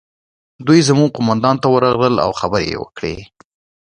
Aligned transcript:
دوی 0.67 0.79
زموږ 0.89 1.09
قومندان 1.17 1.55
ته 1.61 1.67
ورغلل 1.69 2.15
او 2.25 2.31
خبرې 2.39 2.65
یې 2.71 2.77
وکړې 2.83 3.15